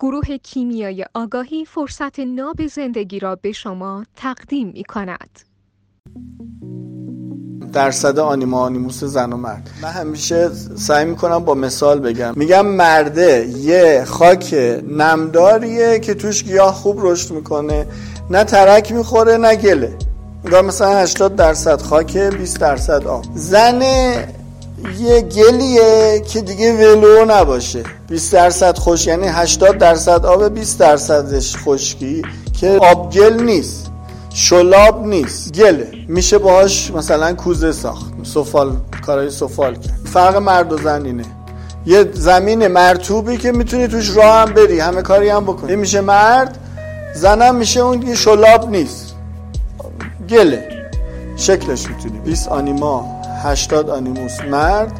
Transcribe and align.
گروه 0.00 0.36
کیمیای 0.36 1.04
آگاهی 1.14 1.64
فرصت 1.64 2.20
ناب 2.20 2.66
زندگی 2.66 3.18
را 3.18 3.36
به 3.36 3.52
شما 3.52 4.04
تقدیم 4.16 4.68
می 4.68 4.84
کند. 4.84 5.40
درصد 7.72 8.18
آنیما 8.18 8.60
آنیموس 8.60 9.04
زن 9.04 9.32
و 9.32 9.36
مرد. 9.36 9.70
من 9.82 9.88
همیشه 9.88 10.50
سعی 10.76 11.04
می‌کنم 11.04 11.38
با 11.38 11.54
مثال 11.54 12.00
بگم. 12.00 12.32
میگم 12.36 12.66
مرده 12.66 13.48
یه 13.48 14.04
خاک 14.06 14.54
نمداریه 14.88 15.98
که 15.98 16.14
توش 16.14 16.44
گیاه 16.44 16.74
خوب 16.74 16.98
رشد 17.00 17.34
می‌کنه. 17.34 17.86
نه 18.30 18.44
ترک 18.44 18.92
می‌خوره 18.92 19.36
نه 19.36 19.56
گله. 19.56 19.96
مثلا 20.64 20.98
80 20.98 21.36
درصد 21.36 21.82
خاک 21.82 22.16
20 22.16 22.60
درصد 22.60 23.06
آب. 23.06 23.24
زن 23.34 23.82
یه 25.00 25.20
گلیه 25.20 26.20
که 26.20 26.40
دیگه 26.40 26.72
ولو 26.72 27.24
نباشه. 27.24 27.82
20 28.08 28.32
درصد 28.32 28.78
خوش 28.78 29.06
یعنی 29.06 29.26
80 29.26 29.78
درصد 29.78 30.26
آب 30.26 30.48
20 30.48 30.78
درصدش 30.78 31.56
خشکی 31.56 32.22
که 32.60 32.78
آب 32.82 33.12
گل 33.12 33.42
نیست 33.42 33.90
شلاب 34.34 35.06
نیست 35.06 35.52
گله. 35.52 35.88
میشه 36.08 36.38
باهاش 36.38 36.90
مثلا 36.90 37.34
کوزه 37.34 37.72
ساخت. 37.72 38.12
سفال 38.22 38.72
کارای 39.06 39.30
سفال 39.30 39.74
کرد. 39.74 40.00
فرق 40.12 40.36
مرد 40.36 40.72
و 40.72 40.78
زن 40.78 41.04
اینه. 41.04 41.24
یه 41.86 42.10
زمین 42.12 42.66
مرتوبی 42.66 43.36
که 43.36 43.52
می‌تونی 43.52 43.88
توش 43.88 44.16
راه 44.16 44.36
هم 44.36 44.52
بری 44.54 44.80
همه 44.80 45.02
کاری 45.02 45.28
هم 45.28 45.44
بکنی. 45.44 45.76
میشه 45.76 46.00
مرد 46.00 46.58
زنم 47.14 47.54
میشه 47.54 47.80
اون 47.80 48.14
شلاب 48.14 48.70
نیست. 48.70 49.14
گله. 50.28 50.68
شکلش 51.36 51.86
می‌تونی. 51.86 52.18
20 52.18 52.48
آنیما. 52.48 53.17
80 53.42 53.90
آنیموس 53.90 54.40
مرد 54.40 54.92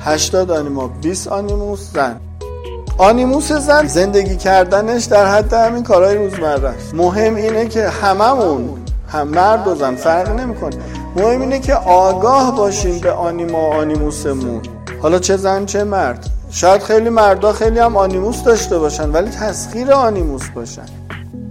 80 0.00 0.50
آنیما 0.50 0.88
20 0.88 1.28
آنیموس 1.28 1.80
زن. 1.94 2.20
آنیموس 2.98 3.52
زن 3.52 3.86
زندگی 3.86 4.36
کردنش 4.36 5.04
در 5.04 5.26
حد 5.26 5.52
همین 5.52 5.82
کارهای 5.82 6.16
روزمره 6.16 6.68
است. 6.68 6.94
مهم 6.94 7.34
اینه 7.34 7.68
که 7.68 7.88
هممون 7.88 8.68
هم 9.08 9.28
مرد 9.28 9.68
و 9.68 9.74
زن 9.74 9.94
فرق 9.94 10.40
نمی‌کنه. 10.40 10.76
مهم 11.16 11.40
اینه 11.40 11.58
که 11.58 11.74
آگاه 11.74 12.56
باشیم 12.56 12.98
به 12.98 13.12
آنیما 13.12 13.70
و 13.70 13.72
آنیموسمون. 13.72 14.60
حالا 15.02 15.18
چه 15.18 15.36
زن 15.36 15.66
چه 15.66 15.84
مرد. 15.84 16.26
شاید 16.50 16.82
خیلی 16.82 17.08
مردا 17.08 17.52
خیلی 17.52 17.78
هم 17.78 17.96
آنیموس 17.96 18.42
داشته 18.42 18.78
باشن 18.78 19.10
ولی 19.10 19.30
تسخیر 19.30 19.92
آنیموس 19.92 20.48
باشن. 20.54 20.86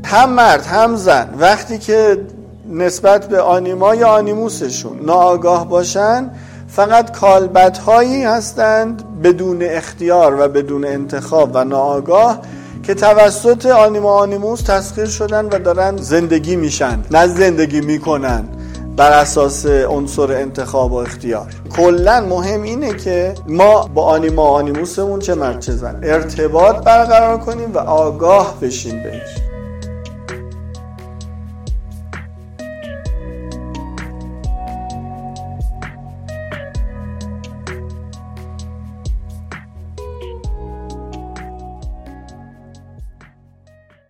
هم 0.05 0.29
مرد 0.29 0.65
هم 0.65 0.95
زن. 0.95 1.29
وقتی 1.39 1.77
که 1.77 2.17
نسبت 2.69 3.29
به 3.29 3.41
آنیما 3.41 3.95
یا 3.95 4.07
آنیموسشون 4.07 4.99
ناآگاه 5.05 5.69
باشن 5.69 6.29
فقط 6.67 7.11
کالبت 7.11 7.77
هایی 7.77 8.23
هستند 8.23 9.21
بدون 9.23 9.57
اختیار 9.61 10.39
و 10.39 10.47
بدون 10.47 10.85
انتخاب 10.85 11.51
و 11.53 11.63
ناآگاه 11.63 12.39
که 12.83 12.93
توسط 12.93 13.65
آنیما 13.65 14.13
آنیموس 14.13 14.61
تسخیر 14.61 15.05
شدن 15.05 15.45
و 15.45 15.59
دارن 15.59 15.97
زندگی 15.97 16.55
میشن 16.55 16.99
نه 17.11 17.27
زندگی 17.27 17.81
می‌کنن 17.81 18.43
بر 18.97 19.11
اساس 19.11 19.65
عنصر 19.65 20.31
انتخاب 20.31 20.91
و 20.91 20.95
اختیار. 20.95 21.47
کلا 21.75 22.21
مهم 22.29 22.61
اینه 22.61 22.93
که 22.93 23.35
ما 23.47 23.89
با 23.93 24.03
آنیما 24.03 24.47
آنیموسمون 24.49 25.19
چه 25.19 25.35
مرد 25.35 25.59
چه 25.59 25.71
زن 25.71 25.99
ارتباط 26.03 26.75
برقرار 26.75 27.37
کنیم 27.37 27.73
و 27.73 27.77
آگاه 27.77 28.57
بشیم 28.61 29.03
بهش. 29.03 29.52